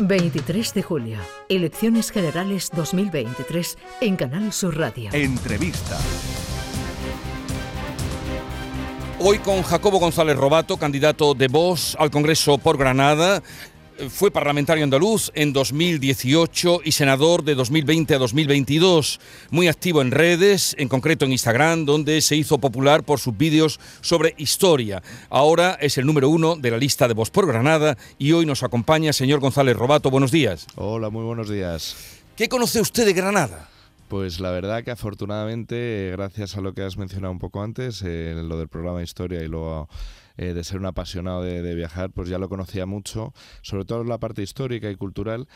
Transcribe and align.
23 0.00 0.74
de 0.74 0.82
julio, 0.82 1.18
Elecciones 1.48 2.10
Generales 2.12 2.70
2023 2.72 3.78
en 4.00 4.16
Canal 4.16 4.52
Sur 4.52 4.78
Radio. 4.78 5.10
Entrevista. 5.12 5.98
Hoy 9.18 9.38
con 9.38 9.62
Jacobo 9.62 9.98
González 9.98 10.36
Robato, 10.36 10.76
candidato 10.76 11.34
de 11.34 11.48
Vox 11.48 11.96
al 11.98 12.12
Congreso 12.12 12.58
por 12.58 12.78
Granada. 12.78 13.42
Fue 14.10 14.30
parlamentario 14.30 14.84
andaluz 14.84 15.32
en 15.34 15.52
2018 15.52 16.82
y 16.84 16.92
senador 16.92 17.42
de 17.42 17.56
2020 17.56 18.14
a 18.14 18.18
2022. 18.18 19.18
Muy 19.50 19.66
activo 19.66 20.02
en 20.02 20.12
redes, 20.12 20.76
en 20.78 20.88
concreto 20.88 21.24
en 21.24 21.32
Instagram, 21.32 21.84
donde 21.84 22.20
se 22.20 22.36
hizo 22.36 22.58
popular 22.58 23.02
por 23.02 23.18
sus 23.18 23.36
vídeos 23.36 23.80
sobre 24.00 24.34
historia. 24.38 25.02
Ahora 25.30 25.76
es 25.80 25.98
el 25.98 26.06
número 26.06 26.28
uno 26.28 26.54
de 26.54 26.70
la 26.70 26.78
lista 26.78 27.08
de 27.08 27.14
Voz 27.14 27.30
por 27.30 27.48
Granada 27.48 27.98
y 28.18 28.30
hoy 28.32 28.46
nos 28.46 28.62
acompaña 28.62 29.12
señor 29.12 29.40
González 29.40 29.76
Robato. 29.76 30.10
Buenos 30.10 30.30
días. 30.30 30.68
Hola, 30.76 31.10
muy 31.10 31.24
buenos 31.24 31.50
días. 31.50 31.96
¿Qué 32.36 32.48
conoce 32.48 32.80
usted 32.80 33.04
de 33.04 33.14
Granada? 33.14 33.68
Pues 34.06 34.38
la 34.38 34.52
verdad 34.52 34.84
que 34.84 34.92
afortunadamente, 34.92 36.10
gracias 36.12 36.56
a 36.56 36.60
lo 36.60 36.72
que 36.72 36.82
has 36.82 36.96
mencionado 36.96 37.32
un 37.32 37.40
poco 37.40 37.62
antes, 37.62 38.02
eh, 38.06 38.40
lo 38.42 38.58
del 38.58 38.68
programa 38.68 39.02
Historia 39.02 39.42
y 39.42 39.48
luego 39.48 39.88
eh, 40.38 40.54
de 40.54 40.64
ser 40.64 40.78
un 40.78 40.86
apasionado 40.86 41.42
de, 41.42 41.74
viajar, 41.74 42.10
pues 42.10 42.28
ya 42.28 42.38
lo 42.38 42.48
conocía 42.48 42.86
mucho, 42.86 43.34
sobre 43.60 43.84
todo 43.84 44.04
la 44.04 44.18
parte 44.18 44.42
histórica 44.42 44.90
y 44.90 44.96
cultural. 44.96 45.48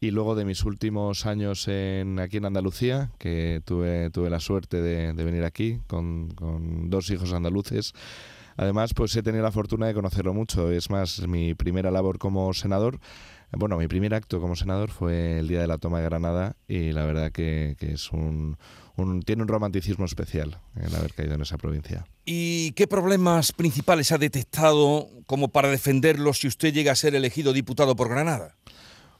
Y 0.00 0.12
luego 0.12 0.36
de 0.36 0.44
mis 0.44 0.64
últimos 0.64 1.26
años 1.26 1.66
en, 1.68 2.20
aquí 2.20 2.36
en 2.36 2.46
Andalucía, 2.46 3.10
que 3.18 3.60
tuve, 3.64 4.10
tuve 4.10 4.30
la 4.30 4.38
suerte 4.38 4.80
de, 4.80 5.12
venir 5.12 5.44
aquí 5.44 5.80
con, 5.88 6.30
con 6.30 6.88
dos 6.88 7.10
hijos 7.10 7.32
andaluces, 7.32 7.92
Además, 8.60 8.92
pues 8.92 9.14
he 9.14 9.22
tenido 9.22 9.44
la 9.44 9.52
fortuna 9.52 9.86
de 9.86 9.94
conocerlo 9.94 10.34
mucho. 10.34 10.72
Es 10.72 10.90
más, 10.90 11.28
mi 11.28 11.54
primera 11.54 11.92
labor 11.92 12.18
como 12.18 12.52
senador 12.52 12.98
bueno, 13.56 13.78
mi 13.78 13.88
primer 13.88 14.14
acto 14.14 14.40
como 14.40 14.56
senador 14.56 14.90
fue 14.90 15.38
el 15.38 15.48
día 15.48 15.60
de 15.60 15.66
la 15.66 15.78
toma 15.78 15.98
de 16.00 16.04
Granada 16.04 16.56
y 16.66 16.92
la 16.92 17.06
verdad 17.06 17.32
que, 17.32 17.76
es 17.80 18.12
un, 18.12 18.58
tiene 19.24 19.42
un 19.42 19.48
romanticismo 19.48 20.04
especial 20.04 20.60
el 20.80 20.94
haber 20.94 21.14
caído 21.14 21.34
en 21.34 21.42
esa 21.42 21.56
provincia. 21.58 22.06
¿Y 22.24 22.72
qué 22.72 22.86
problemas 22.86 23.52
principales 23.52 24.12
ha 24.12 24.18
detectado 24.18 25.08
como 25.26 25.48
para 25.48 25.68
defenderlos 25.68 26.38
si 26.38 26.48
usted 26.48 26.72
llega 26.72 26.92
a 26.92 26.96
ser 26.96 27.14
elegido 27.14 27.52
diputado 27.52 27.94
por 27.96 28.08
Granada? 28.08 28.56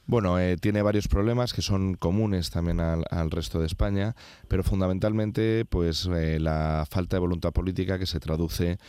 Bueno, 0.05 0.39
eh, 0.39 0.57
tiene 0.57 0.81
varios 0.81 1.07
problemas 1.07 1.53
que 1.53 1.61
son 1.61 1.93
comunes 1.93 2.49
también 2.49 2.79
al, 2.79 3.31
resto 3.31 3.59
de 3.59 3.67
España, 3.67 4.15
pero 4.47 4.63
fundamentalmente 4.63 5.65
pues 5.65 6.09
eh, 6.11 6.39
la 6.39 6.87
falta 6.89 7.15
de 7.15 7.19
voluntad 7.19 7.51
política 7.51 7.99
que 7.99 8.07
se 8.07 8.19
traduce 8.19 8.79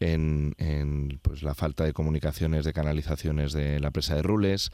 en, 0.00 1.20
pues, 1.22 1.42
la 1.42 1.54
falta 1.54 1.84
de 1.84 1.92
comunicaciones, 1.92 2.64
de 2.64 2.72
canalizaciones 2.72 3.52
de 3.52 3.80
la 3.80 3.90
presa 3.90 4.16
de 4.16 4.22
Rules, 4.22 4.72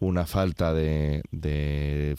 una 0.00 0.26
falta 0.26 0.72
de, 0.72 1.22
de, 1.30 2.16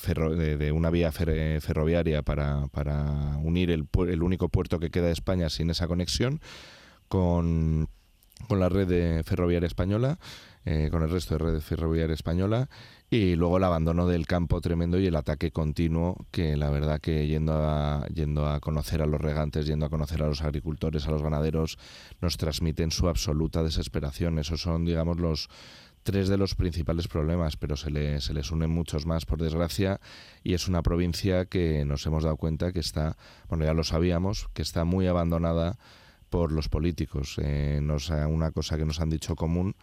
de, 0.58 0.72
una 0.72 0.90
vía 0.90 1.12
ferroviaria 1.12 2.22
para, 2.22 2.68
para 2.68 3.38
unir 3.38 3.70
el, 3.72 3.88
el, 4.08 4.24
único 4.24 4.50
puerto 4.50 4.80
que 4.80 4.90
queda 4.90 5.08
de 5.08 5.12
España 5.12 5.50
sin 5.50 5.70
esa 5.70 5.88
conexión 5.88 6.40
con, 7.08 7.90
con 8.48 8.60
la 8.60 8.70
red 8.70 9.24
ferroviaria 9.24 9.68
española, 9.68 10.20
eh, 10.66 10.90
con 10.90 11.04
el 11.04 11.10
resto 11.10 11.38
de 11.38 11.44
red 11.44 11.60
ferroviaria 11.60 12.14
española 12.14 12.70
y 13.10 13.36
luego 13.36 13.58
el 13.58 13.64
abandono 13.64 14.08
del 14.08 14.26
campo 14.26 14.62
tremendo 14.62 15.00
y 15.00 15.06
el 15.06 15.16
ataque 15.16 15.52
continuo 15.52 16.26
que 16.32 16.58
la 16.58 16.70
verdad 16.70 17.00
que 17.00 17.28
yendo 17.28 17.54
a, 17.54 18.08
yendo 18.08 18.48
a 18.48 18.60
conocer 18.60 19.02
a 19.02 19.06
los 19.06 19.22
regantes, 19.22 19.68
yendo 19.68 19.86
a 19.86 19.90
conocer 19.90 20.24
a 20.24 20.28
los 20.28 20.42
agricultores, 20.42 21.08
a 21.08 21.12
los 21.12 21.22
ganaderos, 21.22 21.78
nos 22.20 22.38
transmiten 22.38 22.90
su 22.90 23.08
absoluta 23.08 23.62
desesperación. 23.62 24.40
Esos 24.40 24.62
son, 24.62 24.86
digamos, 24.86 25.20
los 25.20 25.50
tres 26.06 26.30
de 26.30 26.38
los 26.38 26.54
principales 26.54 27.08
problemas, 27.08 27.58
pero 27.58 27.76
se, 27.76 27.90
le, 27.90 28.22
se 28.22 28.34
les 28.36 28.52
unen 28.52 28.70
muchos 28.70 29.08
más, 29.08 29.26
por 29.26 29.42
desgracia, 29.42 30.00
y 30.44 30.54
es 30.54 30.68
una 30.68 30.84
provincia 30.84 31.46
que 31.46 31.84
nos 31.84 32.06
hemos 32.06 32.24
dado 32.24 32.38
cuenta 32.38 32.72
que 32.72 32.80
está, 32.80 33.18
bueno, 33.50 33.66
ya 33.66 33.74
lo 33.74 33.84
sabíamos, 33.84 34.48
que 34.54 34.62
está 34.62 34.86
muy 34.86 35.08
abandonada 35.08 35.80
por 36.30 36.52
los 36.52 36.70
políticos. 36.70 37.38
Eh, 37.42 37.80
nos, 37.82 38.12
una 38.12 38.52
cosa 38.52 38.78
que 38.78 38.86
nos 38.86 39.02
han 39.02 39.10
dicho 39.10 39.36
común 39.36 39.76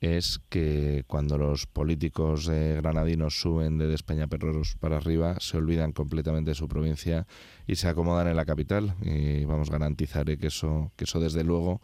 es 0.00 0.40
que 0.48 1.04
cuando 1.06 1.36
los 1.36 1.66
políticos 1.66 2.48
granadinos 2.48 3.38
suben 3.38 3.76
de 3.76 3.88
Despeñaperros 3.88 4.76
para 4.80 4.96
arriba, 4.96 5.36
se 5.38 5.58
olvidan 5.58 5.92
completamente 5.92 6.52
de 6.52 6.54
su 6.54 6.66
provincia 6.66 7.26
y 7.66 7.74
se 7.76 7.88
acomodan 7.88 8.28
en 8.28 8.36
la 8.36 8.46
capital. 8.46 8.94
Y 9.02 9.44
vamos, 9.44 9.70
garantizaré 9.70 10.38
que 10.38 10.46
eso, 10.46 10.92
que 10.96 11.04
eso 11.04 11.20
desde 11.20 11.44
luego 11.44 11.82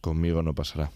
conmigo 0.00 0.42
no 0.42 0.54
pasará. 0.54 0.92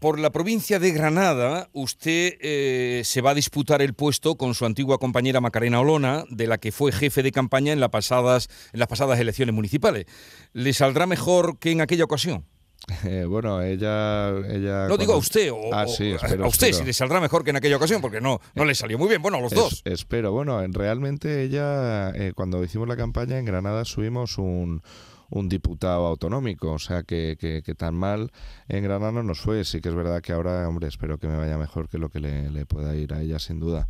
Por 0.00 0.18
la 0.18 0.30
provincia 0.30 0.78
de 0.78 0.92
Granada, 0.92 1.68
usted 1.74 2.38
eh, 2.40 3.02
se 3.04 3.20
va 3.20 3.32
a 3.32 3.34
disputar 3.34 3.82
el 3.82 3.92
puesto 3.92 4.36
con 4.36 4.54
su 4.54 4.64
antigua 4.64 4.96
compañera 4.96 5.42
Macarena 5.42 5.78
Olona, 5.78 6.24
de 6.30 6.46
la 6.46 6.56
que 6.56 6.72
fue 6.72 6.90
jefe 6.90 7.22
de 7.22 7.32
campaña 7.32 7.74
en, 7.74 7.80
las 7.80 7.90
pasadas, 7.90 8.48
en 8.72 8.80
las 8.80 8.88
pasadas 8.88 9.20
elecciones 9.20 9.54
municipales. 9.54 10.06
¿Le 10.54 10.72
saldrá 10.72 11.04
mejor 11.04 11.58
que 11.58 11.72
en 11.72 11.82
aquella 11.82 12.04
ocasión? 12.04 12.46
Eh, 13.04 13.26
bueno, 13.26 13.62
ella, 13.62 14.30
ella. 14.48 14.88
No 14.88 14.96
digo 14.96 15.12
a 15.12 15.18
usted, 15.18 15.52
o, 15.52 15.72
ah, 15.72 15.82
a 15.82 16.46
usted 16.48 16.72
si 16.72 16.82
le 16.82 16.94
saldrá 16.94 17.20
mejor 17.20 17.44
que 17.44 17.50
en 17.50 17.56
aquella 17.56 17.76
ocasión, 17.76 18.00
porque 18.00 18.22
no, 18.22 18.40
no 18.54 18.64
le 18.64 18.74
salió 18.74 18.98
muy 18.98 19.08
bien. 19.08 19.20
Bueno, 19.20 19.36
a 19.36 19.40
los 19.42 19.52
dos. 19.52 19.82
Espero. 19.84 20.32
Bueno, 20.32 20.66
realmente 20.68 21.42
ella, 21.42 22.10
eh, 22.10 22.32
cuando 22.34 22.64
hicimos 22.64 22.88
la 22.88 22.96
campaña 22.96 23.38
en 23.38 23.44
Granada, 23.44 23.84
subimos 23.84 24.38
un, 24.38 24.82
un 25.30 25.48
diputado 25.48 26.06
autonómico, 26.06 26.72
o 26.72 26.78
sea 26.78 27.02
que, 27.02 27.36
que, 27.38 27.74
tan 27.74 27.94
mal 27.94 28.30
en 28.68 28.84
Granada 28.84 29.12
no 29.12 29.22
nos 29.22 29.40
fue. 29.40 29.64
Sí 29.64 29.80
que 29.80 29.88
es 29.88 29.94
verdad 29.94 30.20
que 30.20 30.32
ahora, 30.32 30.68
hombre, 30.68 30.88
espero 30.88 31.18
que 31.18 31.28
me 31.28 31.36
vaya 31.36 31.56
mejor 31.56 31.88
que 31.88 31.98
lo 31.98 32.08
que 32.08 32.20
le, 32.20 32.50
le 32.50 32.66
pueda 32.66 32.94
ir 32.96 33.14
a 33.14 33.22
ella, 33.22 33.38
sin 33.38 33.60
duda 33.60 33.88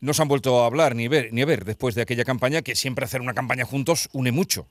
no 0.00 0.14
se 0.14 0.22
han 0.22 0.28
vuelto 0.28 0.62
a 0.62 0.66
hablar 0.66 0.94
ni 0.94 1.08
ver, 1.08 1.32
ni 1.32 1.42
a 1.42 1.46
ver 1.46 1.64
después 1.64 1.94
de 1.94 2.02
aquella 2.02 2.24
campaña, 2.24 2.62
que 2.62 2.76
siempre 2.76 3.04
hacer 3.04 3.20
una 3.20 3.34
campaña 3.34 3.64
juntos 3.64 4.08
une 4.12 4.32
mucho. 4.32 4.66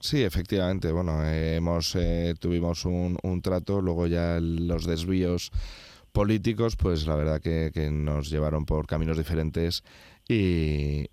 Sí, 0.00 0.22
efectivamente. 0.22 0.92
Bueno, 0.92 1.24
hemos 1.26 1.94
eh, 1.96 2.34
tuvimos 2.38 2.84
un, 2.84 3.18
un, 3.22 3.42
trato, 3.42 3.80
luego 3.80 4.06
ya 4.06 4.38
los 4.40 4.84
desvíos 4.86 5.50
políticos, 6.14 6.76
pues 6.76 7.08
la 7.08 7.16
verdad 7.16 7.40
que, 7.40 7.90
nos 7.90 8.30
llevaron 8.30 8.64
por 8.66 8.86
caminos 8.86 9.18
diferentes 9.18 9.82
y, 10.28 11.08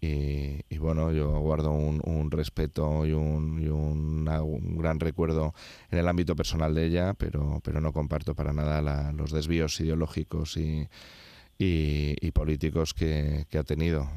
bueno, 0.77 1.11
yo 1.11 1.39
guardo 1.39 1.71
un, 1.71 2.29
respeto 2.29 3.03
y, 3.07 3.11
un, 3.11 3.59
y 3.59 3.67
un, 3.67 4.77
gran 4.77 4.99
recuerdo 4.99 5.55
en 5.89 5.97
el 5.97 6.07
ámbito 6.07 6.35
personal 6.35 6.75
de 6.75 6.85
ella, 6.85 7.15
pero, 7.15 7.59
pero 7.63 7.81
no 7.81 7.91
comparto 7.91 8.35
para 8.35 8.53
nada 8.53 9.11
los 9.11 9.31
desvíos 9.31 9.79
ideológicos 9.81 10.55
y, 10.55 10.87
políticos 12.31 12.93
que, 12.93 13.47
que 13.49 13.57
ha 13.57 13.63
tenido. 13.63 14.07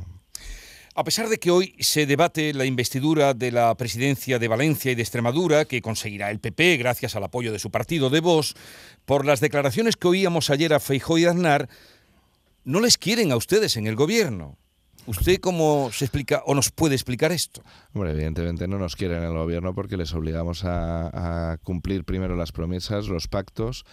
A 0.96 1.02
pesar 1.02 1.28
de 1.28 1.38
que 1.38 1.50
hoy 1.50 1.74
se 1.80 2.06
debate 2.06 2.54
la 2.54 2.66
investidura 2.66 3.34
de 3.34 3.50
la 3.50 3.74
presidencia 3.76 4.38
de 4.38 4.46
Valencia 4.46 4.92
y 4.92 4.94
de 4.94 5.02
Extremadura, 5.02 5.64
que 5.64 5.82
conseguirá 5.82 6.30
el 6.30 6.38
PP 6.38 6.76
gracias 6.76 7.16
al 7.16 7.24
apoyo 7.24 7.50
de 7.50 7.58
su 7.58 7.72
partido 7.72 8.10
de 8.10 8.20
Vox, 8.20 8.54
por 9.04 9.26
las 9.26 9.40
declaraciones 9.40 9.96
que 9.96 10.06
oíamos 10.06 10.50
ayer 10.50 10.72
a 10.72 10.78
Feijóo 10.78 11.18
y 11.18 11.24
Aznar, 11.24 11.68
no 12.62 12.78
les 12.78 12.96
quieren 12.96 13.32
a 13.32 13.36
ustedes 13.36 13.76
en 13.76 13.88
el 13.88 13.96
gobierno. 13.96 14.56
¿Usted 15.06 15.38
cómo 15.38 15.90
se 15.92 16.06
explica 16.06 16.42
o 16.46 16.54
nos 16.54 16.70
puede 16.70 16.94
explicar 16.94 17.32
esto? 17.32 17.62
Evidentemente 17.94 18.66
no 18.68 18.78
nos 18.78 18.96
quieren 18.96 19.18
en 19.18 19.24
el 19.24 19.34
gobierno 19.34 19.74
porque 19.74 19.96
les 19.96 20.14
obligamos 20.14 20.62
a, 20.64 21.58
cumplir 21.62 22.04
primero 22.04 22.36
las 22.36 22.52
promesas, 22.52 23.08
los 23.08 23.28
pactos 23.28 23.84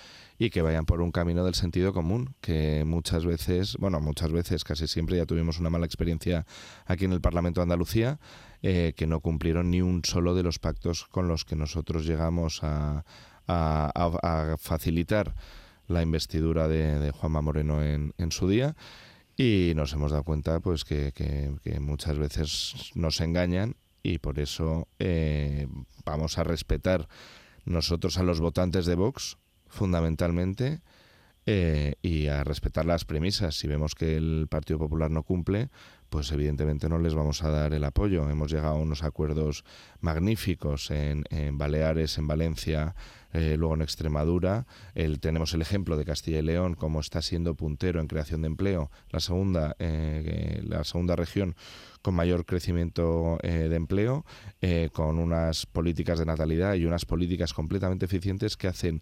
y 0.41 0.50
que 0.50 0.63
vayan 0.63 0.88
por 0.88 1.02
un 1.02 1.12
camino 1.12 1.46
del 1.46 1.53
sentido 1.53 1.94
común, 1.94 2.34
que 2.41 2.84
muchas 2.84 3.28
veces, 3.28 3.78
bueno, 3.78 4.02
muchas 4.02 4.31
veces, 4.31 4.63
casi 4.63 4.88
siempre 4.88 5.18
ya 5.18 5.28
tuvimos 5.28 5.59
una 5.59 5.69
mala 5.69 5.85
experiencia 5.85 6.47
aquí 6.88 7.06
en 7.06 7.12
el 7.12 7.22
Parlamento 7.22 7.62
de 7.62 7.66
Andalucía, 7.66 8.19
eh, 8.63 8.94
que 8.97 9.06
no 9.06 9.19
cumplieron 9.19 9.69
ni 9.69 9.84
un 9.84 10.03
solo 10.03 10.34
de 10.34 10.41
los 10.41 10.57
pactos 10.57 11.06
con 11.06 11.28
los 11.28 11.46
que 11.46 11.56
nosotros 11.56 12.07
llegamos 12.07 12.63
a, 12.63 13.06
a, 13.46 14.56
facilitar 14.57 15.35
la 15.88 16.01
investidura 16.01 16.68
de, 16.68 16.97
de 16.97 17.12
Juanma 17.12 17.41
Moreno 17.44 17.84
en, 17.84 18.16
en 18.18 18.31
su 18.31 18.50
día. 18.50 18.75
Y 19.38 19.74
nos 19.75 19.94
hemos 19.94 20.10
dado 20.10 20.24
cuenta 20.24 20.60
pues 20.60 20.86
que, 20.86 21.54
muchas 21.80 22.18
veces 22.18 22.89
nos 22.95 23.21
engañan 23.21 23.75
y 24.01 24.18
por 24.18 24.39
eso 24.39 24.88
eh, 24.98 25.68
vamos 26.04 26.39
a 26.39 26.44
respetar 26.44 27.07
nosotros 27.63 28.18
a 28.18 28.24
los 28.24 28.39
votantes 28.39 28.88
de 28.88 28.95
Vox 28.95 29.38
fundamentalmente 29.71 30.81
eh, 31.47 31.95
y 32.03 32.27
a 32.27 32.44
respetar 32.44 32.85
las 32.85 33.03
premisas. 33.03 33.56
Si 33.56 33.68
vemos 33.68 33.95
que 33.95 34.15
el 34.15 34.47
Partido 34.47 34.77
Popular 34.77 35.09
no 35.09 35.23
cumple, 35.23 35.69
pues 36.09 36.31
evidentemente 36.31 36.88
no 36.89 37.00
les 37.00 37.15
vamos 37.15 37.41
a 37.44 37.50
dar 37.50 37.73
el 37.73 37.83
apoyo. 37.83 38.29
Hemos 38.29 38.51
llegado 38.51 38.75
a 38.75 38.79
unos 38.79 39.01
acuerdos 39.01 39.63
magníficos 40.01 40.91
en, 40.91 41.23
en 41.29 41.57
Baleares, 41.57 42.18
en 42.18 42.27
Valencia, 42.27 42.95
eh, 43.33 43.56
luego 43.57 43.75
en 43.75 43.81
Extremadura. 43.81 44.68
Tenemos 45.21 45.53
el 45.53 45.62
ejemplo 45.62 45.95
de 45.95 46.06
Castilla 46.06 46.39
y 46.39 46.41
León, 46.41 46.75
como 46.75 47.00
está 47.00 47.21
siendo 47.21 47.56
puntero 47.56 48.01
en 48.01 48.07
creación 48.07 48.41
de 48.41 48.47
empleo, 48.47 48.91
la 49.09 49.19
segunda, 49.21 49.75
eh, 49.79 50.62
la 50.68 50.83
segunda 50.83 51.15
región 51.15 51.56
con 52.01 52.13
mayor 52.15 52.45
crecimiento 52.45 53.38
eh, 53.44 53.68
de 53.69 53.75
empleo, 53.75 54.25
con 54.91 55.18
unas 55.18 55.65
políticas 55.65 56.19
de 56.19 56.25
natalidad 56.25 56.73
y 56.75 56.85
unas 56.85 57.06
políticas 57.06 57.53
completamente 57.53 58.06
eficientes 58.06 58.57
que 58.57 58.68
hacen 58.68 59.01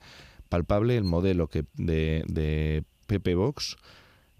palpable 0.49 0.97
el 0.97 1.03
modelo 1.03 1.47
que 1.47 1.65
de, 1.75 2.83
PP 3.07 3.35
Vox 3.35 3.77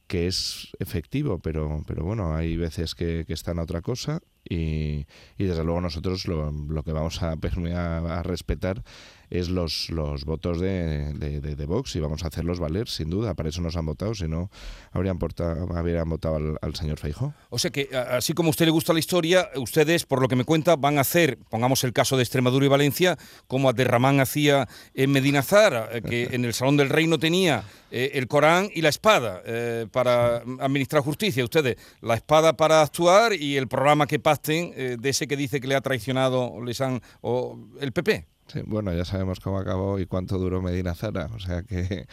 que 0.07 0.25
es 0.25 0.69
efectivo, 0.79 1.37
pero, 1.37 1.83
pero 1.85 2.03
bueno, 2.03 2.35
hay 2.35 2.57
veces 2.57 2.95
que, 2.95 3.25
están 3.27 3.59
a 3.59 3.63
otra 3.63 3.83
cosa 3.83 4.21
y, 4.43 5.05
y 5.37 5.43
desde 5.43 5.63
luego 5.63 5.81
nosotros 5.81 6.27
lo, 6.27 6.51
lo 6.51 6.81
que 6.81 6.91
vamos 6.91 7.21
a, 7.21 7.33
a 7.33 8.23
respetar 8.23 8.83
es 9.29 9.49
los, 9.49 9.89
los 9.89 10.25
votos 10.25 10.59
de, 10.59 11.13
de, 11.13 11.41
de, 11.41 11.55
de, 11.55 11.65
Vox 11.65 11.95
y 11.95 11.99
vamos 11.99 12.23
a 12.23 12.27
hacerlos 12.27 12.59
valer, 12.59 12.87
sin 12.87 13.09
duda. 13.09 13.33
Para 13.33 13.49
eso 13.49 13.61
nos 13.61 13.75
han 13.75 13.85
votado, 13.85 14.15
si 14.15 14.27
no, 14.27 14.49
habrían, 14.91 15.19
portado, 15.19 15.75
habrían 15.75 16.09
votado 16.09 16.35
al, 16.37 16.57
al 16.61 16.75
señor 16.75 16.97
Feijó. 16.97 17.33
O 17.49 17.59
sea 17.59 17.71
que, 17.71 17.89
así 17.95 18.33
como 18.33 18.47
a 18.47 18.51
usted 18.51 18.65
le 18.65 18.71
gusta 18.71 18.93
la 18.93 18.99
historia, 18.99 19.49
ustedes, 19.55 20.05
por 20.05 20.21
lo 20.21 20.27
que 20.27 20.35
me 20.35 20.43
cuenta, 20.43 20.75
van 20.75 20.97
a 20.97 21.01
hacer, 21.01 21.37
pongamos 21.49 21.83
el 21.83 21.93
caso 21.93 22.17
de 22.17 22.23
Extremadura 22.23 22.65
y 22.65 22.69
Valencia, 22.69 23.17
como 23.47 23.69
Aterramán 23.69 24.19
hacía 24.19 24.67
en 24.93 25.11
Medinazar, 25.11 26.01
que 26.03 26.23
en 26.31 26.45
el 26.45 26.53
Salón 26.53 26.77
del 26.77 26.89
Reino 26.89 27.19
tenía 27.19 27.63
eh, 27.91 28.11
el 28.13 28.27
Corán 28.27 28.69
y 28.73 28.81
la 28.81 28.89
espada 28.89 29.41
eh, 29.45 29.87
para 29.91 30.37
administrar 30.59 31.01
justicia. 31.01 31.43
Ustedes, 31.43 31.77
la 32.01 32.15
espada 32.15 32.55
para 32.55 32.81
actuar 32.81 33.33
y 33.33 33.57
el 33.57 33.67
programa 33.67 34.07
que 34.07 34.19
pacten 34.19 34.73
eh, 34.75 34.97
de 34.99 35.09
ese 35.09 35.27
que 35.27 35.35
dice 35.35 35.59
que 35.59 35.67
le 35.67 35.75
ha 35.75 35.81
traicionado 35.81 36.61
les 36.63 36.81
han, 36.81 37.01
o 37.21 37.57
el 37.79 37.91
PP. 37.91 38.25
Bueno, 38.65 38.93
ya 38.93 39.05
sabemos 39.05 39.39
cómo 39.39 39.59
acabó 39.59 39.99
y 39.99 40.05
cuánto 40.05 40.37
duró 40.37 40.61
Medina 40.61 40.95
Zara, 40.95 41.29
o 41.33 41.39
sea 41.39 41.63
que 41.63 42.07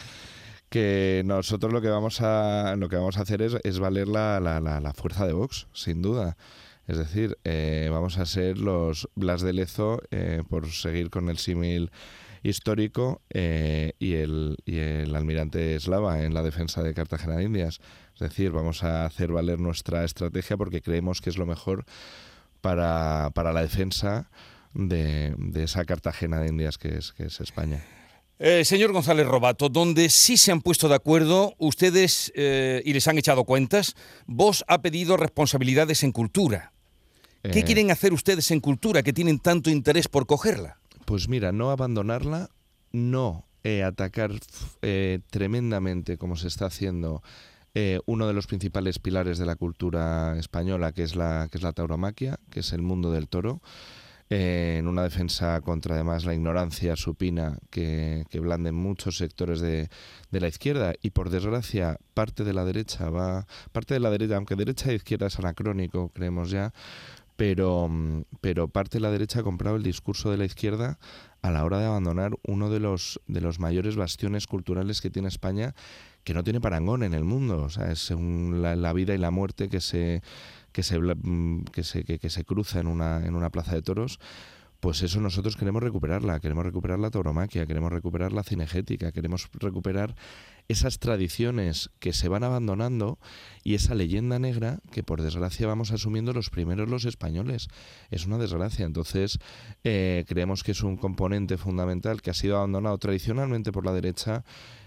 que 0.69 1.23
nosotros 1.25 1.71
lo 1.71 1.81
que 1.81 1.89
vamos 1.89 2.21
a 2.21 2.75
lo 2.77 2.89
que 2.89 2.97
vamos 2.97 3.17
a 3.17 3.21
hacer 3.21 3.41
es, 3.41 3.55
es 3.63 3.79
valer 3.79 4.07
la, 4.07 4.39
la, 4.39 4.59
la, 4.59 4.79
la, 4.79 4.93
fuerza 4.93 5.25
de 5.25 5.33
Vox, 5.33 5.67
sin 5.73 6.01
duda. 6.01 6.37
Es 6.87 6.97
decir, 6.97 7.37
eh, 7.43 7.89
vamos 7.91 8.17
a 8.17 8.25
ser 8.25 8.57
los 8.57 9.09
Blas 9.15 9.41
de 9.41 9.53
Lezo 9.53 10.01
eh, 10.11 10.43
por 10.49 10.69
seguir 10.69 11.09
con 11.09 11.29
el 11.29 11.37
símil 11.37 11.91
histórico 12.43 13.21
eh, 13.29 13.93
y, 13.99 14.13
el, 14.13 14.57
y 14.65 14.77
el 14.77 15.15
almirante 15.15 15.75
eslava 15.75 16.23
en 16.23 16.33
la 16.33 16.43
defensa 16.43 16.81
de 16.83 16.93
Cartagena 16.93 17.35
de 17.35 17.43
Indias. 17.43 17.81
Es 18.13 18.19
decir, 18.19 18.51
vamos 18.51 18.83
a 18.83 19.05
hacer 19.05 19.33
valer 19.33 19.59
nuestra 19.59 20.05
estrategia 20.05 20.55
porque 20.55 20.81
creemos 20.81 21.19
que 21.19 21.29
es 21.29 21.37
lo 21.37 21.45
mejor 21.45 21.83
para, 22.61 23.31
para 23.33 23.51
la 23.51 23.61
defensa 23.61 24.29
de, 24.77 25.33
de, 25.37 25.63
esa 25.63 25.83
Cartagena 25.85 26.39
de 26.39 26.49
Indias 26.49 26.77
que 26.77 26.97
es, 26.97 27.11
que 27.13 27.25
es 27.25 27.41
España. 27.41 27.83
Eh, 28.39 28.63
señor 28.65 28.91
González 28.91 29.25
Robato, 29.25 29.67
donde 29.67 30.09
sí 30.09 30.37
se 30.37 30.51
han 30.51 30.61
puesto 30.61 30.87
de 30.87 30.93
acuerdo 30.93 31.55
ustedes 31.57 32.31
eh, 32.35 32.83
y 32.85 32.93
les 32.93 33.07
han 33.07 33.17
echado 33.17 33.45
cuentas, 33.45 33.95
vos 34.27 34.63
ha 34.67 34.81
pedido 34.83 35.17
responsabilidades 35.17 36.03
en 36.03 36.11
cultura. 36.11 36.71
¿Qué 37.41 37.59
eh, 37.59 37.63
quieren 37.63 37.89
hacer 37.89 38.13
ustedes 38.13 38.51
en 38.51 38.59
cultura 38.59 39.01
que 39.01 39.13
tienen 39.13 39.39
tanto 39.39 39.71
interés 39.71 40.07
por 40.07 40.27
cogerla? 40.27 40.77
Pues 41.05 41.27
mira, 41.27 41.51
no 41.51 41.71
abandonarla, 41.71 42.49
no 42.91 43.45
atacar 43.85 44.31
tremendamente 45.29 46.17
como 46.17 46.37
se 46.37 46.47
está 46.47 46.67
haciendo 46.67 47.21
uno 48.05 48.25
de 48.25 48.33
los 48.33 48.47
principales 48.47 48.97
pilares 48.97 49.37
de 49.39 49.45
la 49.45 49.57
cultura 49.57 50.39
española, 50.39 50.93
que 50.93 51.03
es 51.03 51.17
la, 51.17 51.49
que 51.51 51.57
es 51.57 51.63
la 51.63 51.73
tauromaquia, 51.73 52.39
que 52.49 52.61
es 52.61 52.71
el 52.71 52.81
mundo 52.81 53.11
del 53.11 53.27
toro. 53.27 53.61
En 54.29 54.87
una 54.87 55.03
defensa 55.03 55.61
contra 55.61 55.95
además 55.95 56.25
la 56.25 56.33
ignorancia 56.33 56.97
supina 56.97 57.57
que, 57.69 58.25
que 58.29 58.41
blanden 58.41 58.75
muchos 58.75 59.17
sectores 59.17 59.61
de, 59.61 59.89
de, 60.31 60.41
la 60.41 60.49
izquierda 60.49 60.93
y 61.01 61.11
por 61.11 61.29
desgracia 61.29 61.97
parte 62.13 62.43
de 62.43 62.53
la 62.53 62.65
derecha 62.65 63.09
va 63.09 63.47
parte 63.71 63.93
de 63.93 64.01
la 64.01 64.09
derecha 64.09 64.35
aunque 64.35 64.57
derecha 64.57 64.91
e 64.91 64.95
izquierda 64.95 65.27
es 65.27 65.39
anacrónico 65.39 66.09
creemos 66.09 66.49
ya 66.49 66.73
pero, 67.37 67.89
pero 68.41 68.67
parte 68.67 68.97
de 68.97 69.03
la 69.03 69.11
derecha 69.11 69.39
ha 69.39 69.43
comprado 69.43 69.77
el 69.77 69.83
discurso 69.83 70.31
de 70.31 70.37
la 70.37 70.45
izquierda 70.45 70.97
a 71.43 71.51
la 71.51 71.63
hora 71.63 71.79
de 71.79 71.85
abandonar 71.85 72.35
uno 72.45 72.69
de 72.69 72.79
los, 72.79 73.21
de 73.27 73.41
los 73.41 73.59
mayores 73.59 73.95
bastiones 73.95 74.47
culturales 74.47 75.01
que 75.01 75.11
tiene 75.11 75.27
España, 75.27 75.75
que 76.23 76.33
no 76.33 76.43
tiene 76.43 76.59
parangón 76.59 77.03
en 77.03 77.13
el 77.13 77.23
mundo. 77.23 77.61
O 77.61 77.69
sea, 77.69 77.91
es 77.91 78.09
un, 78.09 78.61
la, 78.63 78.91
vida 78.93 79.13
y 79.13 79.19
la 79.19 79.29
muerte 79.29 79.69
que 79.69 79.81
se, 79.81 80.23
que 80.77 80.83
se, 80.83 80.99
que 81.71 81.83
se, 81.83 82.03
que, 82.03 82.19
que 82.19 82.29
se 82.29 82.45
cruza 82.45 82.79
en 82.79 82.85
una, 82.85 83.25
en 83.25 83.33
una 83.33 83.49
plaza 83.49 83.73
de 83.73 83.81
toros 83.81 84.19
pues 84.79 85.01
eso 85.01 85.19
nosotros 85.19 85.55
queremos 85.55 85.81
recuperarla, 85.81 86.39
queremos 86.39 86.63
recuperar 86.63 86.99
la 86.99 87.09
tauromaquia, 87.09 87.65
queremos 87.65 87.91
recuperar 87.91 88.31
la 88.31 88.43
cinegética, 88.43 89.11
queremos 89.11 89.49
recuperar 89.53 90.15
esas 90.67 90.99
tradiciones 90.99 91.89
que 91.97 92.13
se 92.13 92.29
van 92.29 92.43
abandonando 92.43 93.17
y 93.63 93.73
esa 93.73 93.95
leyenda 93.95 94.37
negra 94.37 94.77
que 94.91 95.01
por 95.01 95.23
desgracia 95.23 95.65
vamos 95.65 95.91
asumiendo 95.91 96.31
los 96.31 96.51
primeros 96.51 96.87
los 96.87 97.05
españoles. 97.05 97.69
Es 98.11 98.27
una 98.27 98.37
desgracia, 98.37 98.85
entonces 98.85 99.39
eh, 99.83 100.25
creemos 100.27 100.63
que 100.63 100.73
es 100.73 100.83
un 100.83 100.95
componente 100.97 101.57
fundamental 101.57 102.21
que 102.21 102.29
ha 102.29 102.35
sido 102.35 102.57
abandonado 102.57 102.99
tradicionalmente 102.99 103.71
por 103.71 103.83
la 103.83 103.93
derecha 103.93 104.43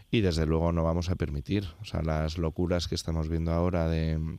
y 0.08 0.20
desde 0.20 0.46
luego 0.46 0.70
no 0.70 0.84
vamos 0.84 1.10
a 1.10 1.16
permitir. 1.16 1.66
O 1.80 1.84
sea, 1.84 2.02
las 2.02 2.38
locuras 2.38 2.86
que 2.86 2.94
estamos 2.94 3.28
viendo 3.28 3.50
ahora 3.50 3.88
de 3.88 4.38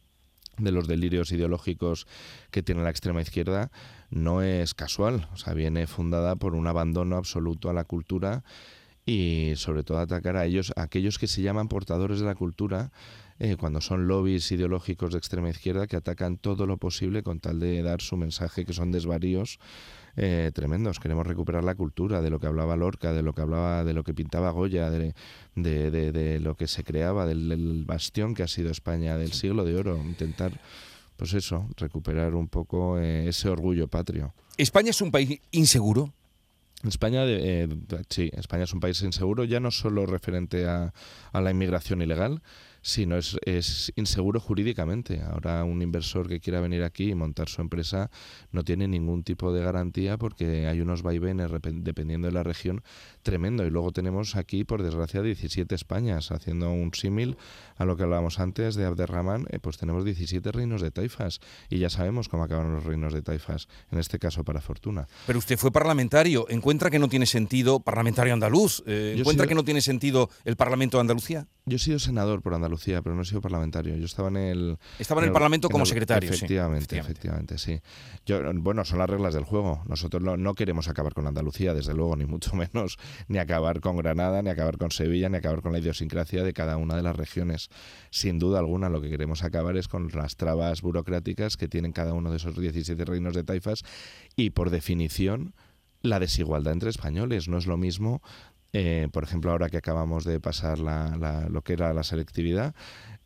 de 0.58 0.72
los 0.72 0.88
delirios 0.88 1.32
ideológicos 1.32 2.08
que 2.52 2.64
tiene 2.64 2.84
la 2.84 2.90
extrema 2.90 3.22
izquierda 3.22 3.72
no 4.10 4.42
es 4.42 4.74
casual, 4.74 5.28
o 5.34 5.38
sea, 5.38 5.54
viene 5.54 5.88
fundada 5.88 6.36
por 6.36 6.56
un 6.56 6.68
abandono 6.68 7.16
absoluto 7.16 7.70
a 7.70 7.74
la 7.74 7.86
cultura 7.86 8.44
y 9.06 9.54
sobre 9.56 9.84
todo 9.84 10.00
atacar 10.00 10.38
a 10.38 10.46
ellos, 10.46 10.74
a 10.76 10.84
aquellos 10.84 11.18
que 11.18 11.28
se 11.28 11.42
llaman 11.42 11.68
portadores 11.68 12.20
de 12.20 12.26
la 12.26 12.36
cultura, 12.36 12.92
eh, 13.40 13.56
cuando 13.58 13.82
son 13.82 14.08
lobbies 14.08 14.52
ideológicos 14.52 15.14
de 15.14 15.18
extrema 15.18 15.50
izquierda 15.50 15.88
que 15.88 15.96
atacan 15.96 16.38
todo 16.38 16.68
lo 16.68 16.78
posible 16.78 17.24
con 17.24 17.40
tal 17.40 17.60
de 17.60 17.82
dar 17.82 18.02
su 18.02 18.18
mensaje, 18.18 18.66
que 18.66 18.74
son 18.74 18.92
desvaríos 18.92 19.60
eh, 20.16 20.52
tremendos. 20.54 21.00
Queremos 21.00 21.26
recuperar 21.26 21.64
la 21.64 21.76
cultura 21.76 22.22
de 22.22 22.30
lo 22.30 22.40
que 22.40 22.48
hablaba 22.48 22.76
Lorca, 22.76 23.14
de 23.14 23.22
lo 23.22 23.34
que 23.34 23.42
hablaba, 23.42 23.84
de 23.84 23.94
lo 23.94 24.04
que 24.04 24.14
pintaba 24.14 24.52
Goya, 24.52 24.90
de, 24.90 25.14
de, 25.56 25.92
de, 25.92 26.12
de 26.12 26.40
lo 26.40 26.56
que 26.56 26.68
se 26.68 26.84
creaba, 26.84 27.26
del, 27.26 27.50
del, 27.50 27.86
bastión 27.86 28.34
que 28.34 28.44
ha 28.44 28.48
sido 28.48 28.72
España 28.72 29.18
del 29.18 29.34
siglo 29.34 29.64
de 29.64 29.76
oro. 29.76 29.98
Intentar, 29.98 30.60
pues 31.18 31.34
eso, 31.34 31.68
recuperar 31.78 32.36
un 32.36 32.48
poco 32.48 33.00
eh, 33.00 33.28
ese 33.28 33.50
orgullo 33.50 33.88
patrio. 33.88 34.34
¿España 34.58 34.90
es 34.90 35.02
un 35.02 35.12
país 35.12 35.40
inseguro? 35.52 36.14
España, 36.84 37.24
eh, 37.26 37.68
sí, 38.10 38.32
España 38.34 38.64
es 38.64 38.74
un 38.74 38.80
país 38.80 39.02
inseguro, 39.04 39.44
ya 39.44 39.60
no 39.60 39.70
solo 39.70 40.06
referente 40.08 40.68
a, 40.68 40.94
a 41.32 41.42
la 41.42 41.52
inmigración 41.52 42.02
ilegal, 42.02 42.42
sino 42.82 43.18
es, 43.18 43.38
es 43.46 43.92
inseguro 43.96 44.40
jurídicamente. 44.40 45.22
Ahora 45.22 45.64
un 45.64 45.82
inversor 45.82 46.28
que 46.28 46.40
quiera 46.40 46.62
venir 46.62 46.84
aquí 46.84 47.10
y 47.10 47.16
montar 47.16 47.50
su 47.50 47.62
empresa 47.62 48.10
no 48.52 48.64
tiene 48.64 48.88
ningún 48.88 49.24
tipo 49.24 49.54
de 49.54 49.64
garantía 49.64 50.18
porque 50.18 50.68
hay 50.68 50.82
unos 50.82 51.04
vaivenes 51.04 51.52
dependiendo 51.52 52.28
de 52.28 52.34
la 52.34 52.44
región 52.44 52.84
tremendo. 53.24 53.66
Y 53.66 53.70
luego 53.70 53.92
tenemos 53.92 54.36
aquí, 54.36 54.64
por 54.64 54.84
desgracia, 54.84 55.22
17 55.22 55.74
Españas. 55.76 56.32
Haciendo 56.32 56.72
un 56.72 56.94
símil 56.94 57.38
a 57.78 57.86
lo 57.86 57.96
que 57.96 58.04
hablábamos 58.04 58.40
antes 58.40 58.76
de 58.76 58.86
Abderramán, 58.86 59.46
eh, 59.50 59.60
pues 59.60 59.78
tenemos 59.78 60.04
17 60.06 60.52
reinos 60.52 60.82
de 60.82 60.92
taifas. 60.92 61.40
Y 61.70 61.80
ya 61.80 61.90
sabemos 61.90 62.30
cómo 62.30 62.44
acabaron 62.44 62.74
los 62.74 62.84
reinos 62.84 63.14
de 63.14 63.22
taifas, 63.22 63.68
en 63.92 64.00
este 64.00 64.20
caso 64.20 64.44
para 64.44 64.62
fortuna. 64.62 65.08
Pero 65.28 65.40
usted 65.40 65.58
fue 65.58 65.72
parlamentario. 65.72 66.46
¿Encuentra 66.50 66.90
que 66.90 67.00
no 67.00 67.10
tiene 67.10 67.26
sentido, 67.26 67.80
parlamentario 67.80 68.34
andaluz, 68.34 68.84
eh, 68.86 69.16
¿encuentra 69.18 69.48
que 69.48 69.56
no 69.56 69.64
tiene 69.64 69.82
sentido 69.82 70.30
el 70.46 70.56
Parlamento 70.56 70.98
de 70.98 71.02
Andalucía? 71.02 71.48
Yo 71.66 71.76
he 71.76 71.80
sido 71.80 72.00
senador 72.00 72.42
por 72.42 72.56
Andalucía, 72.56 73.04
pero 73.04 73.16
no 73.16 73.22
he 73.22 73.26
sido 73.26 73.40
parlamentario. 73.40 73.96
Yo 73.96 74.06
estaba 74.06 74.30
en 74.30 74.38
el... 74.38 74.78
Estaba 74.98 75.22
en 75.22 75.26
el, 75.26 75.30
el 75.30 75.34
Parlamento 75.34 75.68
en 75.68 75.72
como 75.72 75.84
el, 75.84 75.88
secretario. 75.88 76.32
Efectivamente, 76.32 76.96
sí. 76.96 77.00
efectivamente, 77.00 77.56
efectivamente, 77.56 77.84
sí. 77.86 78.22
Yo, 78.26 78.42
bueno, 78.56 78.84
son 78.84 78.98
las 78.98 79.08
reglas 79.08 79.36
del 79.36 79.44
juego. 79.44 79.84
Nosotros 79.88 80.24
no, 80.24 80.38
no, 80.38 80.56
queremos 80.56 80.88
acabar 80.88 81.14
con 81.14 81.28
Andalucía, 81.28 81.76
desde 81.76 81.94
luego, 81.94 82.16
ni 82.16 82.26
mucho 82.26 82.56
menos, 82.56 82.98
ni 83.28 83.38
acabar 83.38 83.80
con 83.80 83.96
Granada, 83.96 84.42
ni 84.42 84.50
acabar 84.50 84.80
con 84.80 84.90
Sevilla, 84.90 85.30
ni 85.30 85.38
acabar 85.38 85.62
con 85.62 85.72
la 85.72 85.80
idiosincrasia 85.80 86.44
de 86.44 86.54
cada 86.54 86.78
una 86.78 86.96
de 86.96 87.04
las 87.04 87.16
regiones. 87.16 87.70
Sin 88.10 88.40
duda 88.40 88.58
alguna, 88.58 88.90
lo 88.90 89.00
que 89.00 89.12
queremos 89.12 89.44
acabar 89.44 89.78
es 89.78 89.88
con 89.88 90.10
las 90.14 90.38
trabas 90.38 90.82
burocráticas 90.82 91.58
que 91.58 91.68
tienen 91.68 91.92
cada 91.92 92.14
uno 92.14 92.32
de 92.32 92.38
esos 92.38 92.60
17 92.60 93.06
reinos 93.06 93.36
de 93.36 93.44
taifas 93.44 93.84
y, 94.36 94.50
por 94.50 94.72
definición, 94.72 95.54
la 96.02 96.20
desigualdad 96.20 96.74
entre 96.74 96.90
españoles. 96.90 97.48
No 97.48 97.58
es 97.58 97.68
lo 97.68 97.78
mismo 97.78 98.22
eh, 98.74 99.10
por 99.12 99.24
ejemplo, 99.24 99.52
ahora 99.52 99.70
que 99.70 99.78
acabamos 99.78 100.24
de 100.24 100.40
pasar 100.40 100.80
la, 100.80 101.48
lo 101.50 101.62
que 101.62 101.74
era 101.74 101.94
la 101.94 102.04
selectividad, 102.04 102.74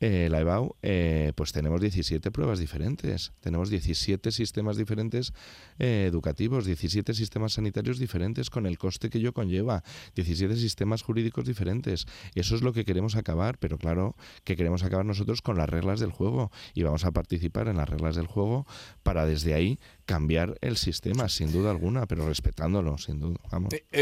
eh, 0.01 0.27
la 0.29 0.41
EBAU, 0.41 0.75
eh, 0.81 1.31
pues 1.35 1.53
tenemos 1.53 1.79
17 1.79 2.29
pruebas 2.31 2.59
diferentes, 2.59 3.31
tenemos 3.39 3.69
17 3.69 4.31
sistemas 4.31 4.75
diferentes 4.75 5.33
educativos, 5.77 6.65
17 6.65 7.13
sistemas 7.13 7.53
sanitarios 7.53 7.99
diferentes 7.99 8.49
con 8.49 8.65
el 8.65 8.77
coste 8.77 9.09
que 9.09 9.19
ello 9.19 9.33
conlleva, 9.33 9.83
17 10.15 10.55
sistemas 10.55 11.01
jurídicos 11.01 11.45
diferentes. 11.45 12.07
Eso 12.33 12.55
es 12.55 12.61
lo 12.61 12.73
que 12.73 12.85
queremos 12.85 13.15
acabar, 13.15 13.57
pero 13.57 13.77
claro 13.77 14.15
que 14.43 14.55
queremos 14.55 14.83
acabar 14.83 15.05
nosotros 15.05 15.41
con 15.41 15.57
las 15.57 15.69
reglas 15.69 15.99
del 15.99 16.11
juego 16.11 16.51
y 16.73 16.83
vamos 16.83 17.05
a 17.05 17.11
participar 17.11 17.67
en 17.67 17.77
las 17.77 17.89
reglas 17.89 18.15
del 18.15 18.27
juego 18.27 18.65
para 19.03 19.25
desde 19.25 19.53
ahí 19.53 19.79
cambiar 20.05 20.57
el 20.61 20.77
sistema, 20.77 21.29
sin 21.29 21.51
duda 21.51 21.71
alguna, 21.71 22.05
pero 22.05 22.27
respetándolo, 22.27 22.97
sin 22.97 23.19
duda. 23.19 23.39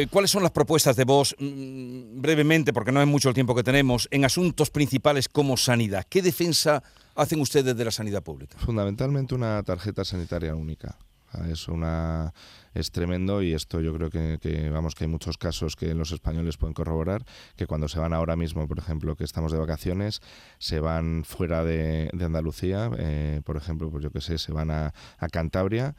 ¿Cuáles 0.10 0.32
son 0.32 0.44
las 0.44 0.52
propuestas 0.52 0.96
de 0.96 1.06
vos, 1.06 1.33
mmm, 1.40 2.22
brevemente, 2.22 2.74
porque 2.74 2.92
no 2.92 3.02
es 3.02 3.08
mucho 3.08 3.30
el 3.30 3.36
tiempo 3.36 3.56
que 3.56 3.64
tenemos, 3.64 4.08
en 4.12 4.26
asuntos 4.26 4.70
principales 4.70 5.28
como 5.30 5.58
sanidad? 5.58 6.06
¿Qué 6.10 6.22
defensa 6.22 6.84
hacen 7.16 7.42
ustedes 7.42 7.76
de 7.76 7.86
la 7.86 7.92
sanidad 7.92 8.24
pública? 8.24 8.58
Fundamentalmente 8.60 9.36
una 9.36 9.62
tarjeta 9.64 10.04
sanitaria 10.04 10.56
única. 10.56 10.98
es 11.50 11.68
una 11.68 12.34
es 12.74 12.92
tremendo 12.92 13.42
y 13.42 13.54
esto 13.54 13.82
yo 13.82 13.94
creo 13.94 14.10
que, 14.10 14.70
vamos 14.72 14.96
que 14.96 15.04
hay 15.04 15.10
muchos 15.10 15.38
casos 15.38 15.76
que 15.76 15.94
los 15.94 16.12
españoles 16.12 16.58
pueden 16.58 16.74
corroborar 16.74 17.24
que 17.56 17.68
cuando 17.68 17.88
se 17.88 18.00
van 18.00 18.14
ahora 18.14 18.36
mismo 18.36 18.68
por 18.68 18.80
ejemplo 18.80 19.16
que 19.16 19.24
estamos 19.24 19.52
de 19.52 19.60
vacaciones 19.60 20.22
se 20.58 20.80
van 20.80 21.24
fuera 21.24 21.64
de, 21.64 22.10
Andalucía 22.20 22.90
eh, 22.98 23.42
por 23.46 23.58
ejemplo 23.58 23.92
pues 23.92 24.04
yo 24.04 24.12
que 24.12 24.22
sé 24.22 24.38
se 24.38 24.52
van 24.52 24.72
a, 24.72 24.94
Cantabria 25.32 25.96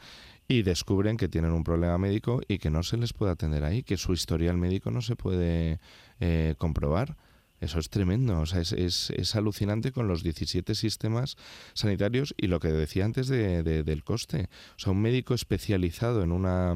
y 0.49 0.63
descubren 0.63 1.17
que 1.17 1.29
tienen 1.29 1.53
un 1.53 1.65
problema 1.65 1.99
médico 1.99 2.41
y 2.49 2.59
que 2.59 2.71
no 2.71 2.83
se 2.83 2.97
les 2.97 3.13
puede 3.13 3.33
atender 3.33 3.65
ahí, 3.65 3.83
que 3.83 3.97
su 3.97 4.13
historial 4.13 4.59
médico 4.59 4.91
no 4.91 5.01
se 5.01 5.17
puede 5.17 5.81
eh, 6.21 6.55
comprobar. 6.59 7.17
Eso 7.61 7.79
es 7.79 7.89
tremendo, 7.89 8.41
o 8.41 8.47
sea, 8.47 8.61
es, 8.61 8.73
es, 8.73 9.37
alucinante 9.37 9.91
con 9.91 10.07
los 10.07 10.23
17 10.23 10.75
sistemas 10.75 11.37
sanitarios 11.73 12.35
y 12.37 12.49
lo 12.49 12.61
que 12.61 12.69
decía 12.69 13.07
antes 13.07 13.29
de, 13.29 13.63
del 13.63 14.05
coste. 14.05 14.51
Un 14.87 15.01
médico 15.01 15.33
especializado 15.33 16.23
en 16.23 16.33
una, 16.33 16.73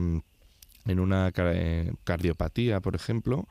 en 0.87 1.01
una 1.01 1.31
eh, 1.37 1.93
cardiopatía, 2.05 2.81
por 2.81 2.95
ejemplo, 2.95 3.49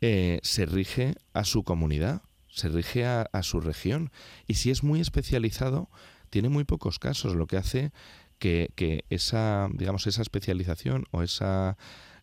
eh, 0.00 0.38
se 0.42 0.64
rige 0.64 1.14
a 1.32 1.44
su 1.44 1.64
comunidad, 1.64 2.22
se 2.48 2.68
rige 2.68 3.04
a, 3.04 3.28
su 3.42 3.60
región. 3.60 4.12
Y 4.46 4.54
si 4.54 4.70
es 4.70 4.82
muy 4.82 5.00
especializado, 5.00 5.88
tiene 6.30 6.48
muy 6.48 6.64
pocos 6.64 6.98
casos, 6.98 7.34
lo 7.34 7.46
que 7.46 7.56
hace 7.56 7.92
que, 8.40 8.72
que 8.74 9.04
esa, 9.10 9.68
digamos, 9.72 10.08
esa 10.08 10.22
especialización 10.22 11.06
o 11.12 11.22
esa, 11.22 11.76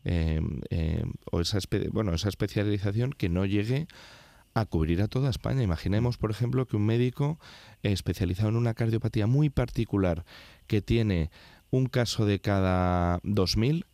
eh, 0.03 0.41
o 1.31 1.39
esa, 1.39 1.59
bueno, 1.91 2.13
esa 2.13 2.27
especialización 2.27 3.13
que 3.13 3.29
no 3.29 3.45
llegue 3.45 3.87
a 4.53 4.65
cubrir 4.65 5.01
a 5.01 5.07
toda 5.07 5.29
España. 5.29 5.61
Imaginemos, 5.61 6.17
por 6.17 6.31
ejemplo, 6.31 6.67
que 6.67 6.75
un 6.75 6.85
médico 6.85 7.39
especializado 7.83 8.49
en 8.49 8.55
una 8.57 8.73
cardiopatía 8.73 9.27
muy 9.27 9.49
particular 9.49 10.25
que 10.65 10.81
tiene 10.81 11.29
un 11.69 11.85
caso 11.85 12.25
de 12.25 12.39
cada 12.39 13.19
2.000 13.21 13.85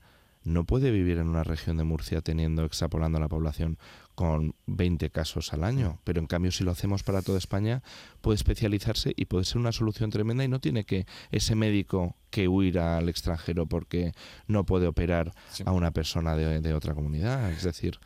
no 0.43 0.65
puede 0.65 0.91
vivir 0.91 1.17
en 1.17 1.27
una 1.27 1.43
región 1.43 1.77
de 1.77 1.83
Murcia 1.83 2.21
teniendo, 2.21 2.65
extrapolando 2.65 3.19
la 3.19 3.27
población 3.27 3.77
con 4.15 4.55
20 4.67 5.09
casos 5.09 5.53
al 5.53 5.63
año. 5.63 6.00
Pero 6.03 6.19
en 6.19 6.27
cambio, 6.27 6.51
si 6.51 6.63
lo 6.63 6.71
hacemos 6.71 7.03
para 7.03 7.21
toda 7.21 7.38
España, 7.38 7.81
puede 8.21 8.35
especializarse 8.35 9.13
y 9.15 9.25
puede 9.25 9.45
ser 9.45 9.57
una 9.57 9.71
solución 9.71 10.09
tremenda 10.09 10.43
y 10.43 10.47
no 10.47 10.59
tiene 10.59 10.83
que 10.83 11.05
ese 11.31 11.55
médico 11.55 12.15
que 12.29 12.47
huir 12.47 12.79
al 12.79 13.09
extranjero 13.09 13.65
porque 13.65 14.13
no 14.47 14.65
puede 14.65 14.88
operar 14.88 15.33
a 15.65 15.71
una 15.71 15.91
persona 15.91 16.35
de, 16.35 16.62
de 16.62 16.73
otra 16.73 16.93
comunidad. 16.93 17.51
Es 17.51 17.63
decir, 17.63 18.00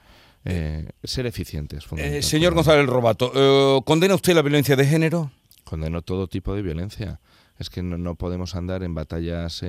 eh, 0.50 0.88
ser 1.04 1.26
eficientes. 1.26 1.86
Eh, 1.98 2.22
señor 2.22 2.54
González 2.54 2.86
Robato, 2.86 3.32
eh, 3.36 3.82
¿condena 3.84 4.16
usted 4.16 4.34
la 4.34 4.42
violencia 4.42 4.78
de 4.78 4.86
género? 4.86 5.30
Condeno 5.66 6.02
todo 6.02 6.28
tipo 6.28 6.56
de 6.56 6.62
violencia. 6.62 7.20
Es 7.60 7.70
que 7.70 7.84
no, 7.84 8.16
podemos 8.16 8.56
andar 8.56 8.82
en 8.84 8.96
batallas 8.96 9.62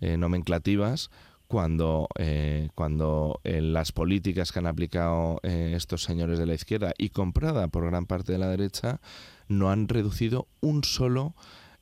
nomenclativas 0.00 1.10
cuando, 1.48 2.08
cuando 2.74 3.40
las 3.42 3.92
políticas 3.92 4.52
que 4.52 4.58
han 4.58 4.66
aplicado 4.66 5.40
estos 5.42 6.02
señores 6.02 6.38
de 6.38 6.46
la 6.46 6.54
izquierda 6.54 6.92
y 6.98 7.08
comprada 7.08 7.68
por 7.68 7.86
gran 7.86 8.06
parte 8.06 8.32
de 8.32 8.38
la 8.38 8.48
derecha 8.48 9.00
no 9.48 9.70
han 9.70 9.88
reducido 9.88 10.46
un 10.60 10.84
solo 10.84 11.34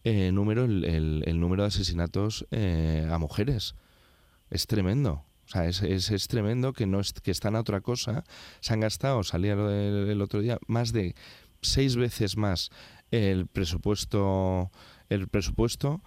número 0.05 0.65
el, 0.65 1.23
el, 1.27 1.41
número 1.41 1.65
de 1.65 1.69
asesinatos 1.69 2.47
a 2.53 3.19
mujeres. 3.19 3.75
Es 4.51 4.67
tremendo. 4.67 5.25
O 5.47 5.49
sea, 5.49 5.67
es, 5.67 5.83
es, 5.83 6.29
tremendo 6.29 6.73
que, 6.73 6.87
no 6.87 7.01
que 7.23 7.31
están 7.31 7.57
a 7.57 7.61
otra 7.61 7.81
cosa. 7.81 8.25
Se 8.61 8.73
han 8.73 8.81
gastado, 8.81 9.23
salía 9.25 9.55
el, 9.55 10.09
el 10.09 10.23
otro 10.23 10.41
día, 10.41 10.59
más 10.67 10.93
de 10.93 11.15
seis 11.61 11.97
veces 11.97 12.37
más 12.37 12.71
el 13.11 13.47
presupuesto, 13.47 14.71
el 15.09 15.29
presupuesto 15.29 16.03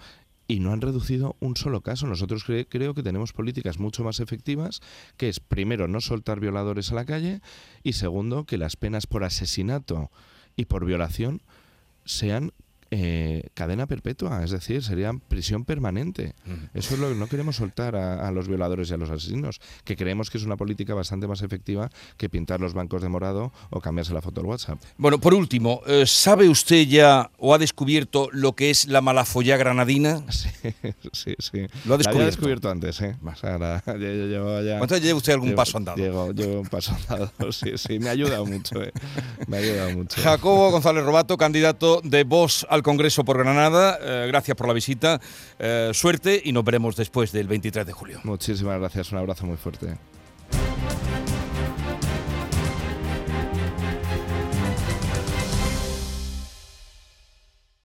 y 0.50 0.60
no 0.60 0.74
han 0.74 0.82
reducido 0.82 1.38
un 1.40 1.56
solo 1.56 1.82
caso. 1.82 2.08
Nosotros 2.08 2.44
creo 2.44 2.94
que 2.96 3.04
tenemos 3.04 3.34
políticas 3.34 3.78
mucho 3.78 4.04
más 4.04 4.20
efectivas, 4.20 4.82
que 5.16 5.30
es 5.30 5.40
primero 5.40 5.88
no 5.88 6.02
soltar 6.02 6.40
violadores 6.40 6.92
a 6.92 6.96
la 6.96 7.06
calle 7.06 7.40
y 7.84 7.94
segundo 7.94 8.46
que 8.46 8.58
las 8.58 8.76
penas 8.76 9.06
por 9.06 9.24
asesinato 9.24 10.10
y 10.56 10.66
por 10.66 10.86
violación 10.86 11.44
sean 12.04 12.52
eh, 12.92 13.50
cadena 13.54 13.86
perpetua, 13.86 14.44
es 14.44 14.52
decir, 14.52 14.84
sería 14.84 15.14
prisión 15.28 15.66
permanente. 15.66 16.34
Eso 16.74 16.96
es 16.96 17.00
lo 17.00 17.10
que 17.10 17.16
no 17.16 17.28
queremos 17.28 17.56
soltar 17.56 17.96
a, 17.96 18.32
los 18.32 18.48
violadores 18.48 18.90
y 18.90 18.94
a 18.94 18.98
los 18.98 19.10
asesinos, 19.10 19.60
que 19.84 19.96
creemos 19.96 20.30
que 20.30 20.38
es 20.38 20.44
una 20.44 20.58
política 20.58 20.94
bastante 20.94 21.28
más 21.28 21.42
efectiva 21.42 21.90
que 22.18 22.30
pintar 22.30 22.60
los 22.60 22.74
bancos 22.74 23.02
de 23.02 23.10
morado 23.10 23.52
o 23.70 23.82
cambiarse 23.82 24.14
la 24.14 24.22
foto 24.22 24.42
al 24.42 24.48
WhatsApp. 24.48 24.80
Bueno, 24.98 25.20
por 25.20 25.34
último, 25.34 25.82
eh, 25.86 26.06
¿sabe 26.06 26.50
usted 26.50 26.88
ya 26.88 27.30
o 27.38 27.54
ha 27.54 27.58
descubierto 27.58 28.30
lo 28.32 28.54
que 28.54 28.70
es 28.70 28.88
la 28.88 29.02
malafolla 29.02 29.58
granadina? 29.58 30.24
Sí, 31.14 31.36
sí, 31.40 31.68
Lo 31.86 31.96
ha 31.96 31.98
descubierto. 31.98 32.26
descubierto 32.26 32.70
antes, 32.70 33.02
¿eh? 33.02 33.16
Más 33.22 33.44
ahora, 33.44 33.82
¿Cuánto 33.86 34.98
lleva 34.98 35.18
usted 35.18 35.34
algún 35.34 35.56
paso 35.56 35.78
andado? 35.78 35.98
Llevo, 36.32 36.60
un 36.60 36.68
paso 36.68 36.96
andado, 36.96 37.32
sí, 37.52 37.72
sí, 37.76 38.00
me 38.00 38.10
ha 38.10 38.12
ayudado 38.12 38.46
mucho, 38.46 38.82
¿eh? 38.82 38.92
Me 39.48 39.58
ha 39.58 39.60
ayudado 39.60 39.92
mucho. 39.92 40.22
Jacobo 40.22 40.72
González 40.72 41.04
Robato, 41.04 41.38
candidato 41.38 42.02
de 42.04 42.24
Vox 42.24 42.66
al 42.80 42.84
Congreso 42.84 43.24
por 43.24 43.38
Granada. 43.38 44.00
Eh, 44.02 44.28
gracias 44.28 44.58
por 44.58 44.68
la 44.68 44.74
visita. 44.74 45.20
Eh, 45.60 45.92
suerte 45.94 46.42
y 46.44 46.52
nos 46.52 46.64
veremos 46.64 46.96
después 46.96 47.32
del 47.32 47.48
23 47.48 47.86
de 47.86 47.94
julio. 47.94 48.20
Muchísimas 48.24 48.80
gracias. 48.80 49.12
Un 49.12 49.20
abrazo 49.20 49.46
muy 49.46 49.58
fuerte. 49.58 49.98